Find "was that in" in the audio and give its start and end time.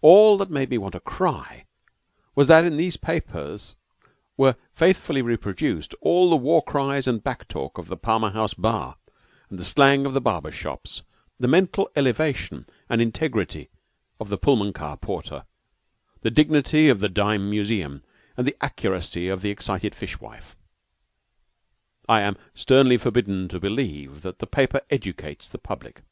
2.34-2.76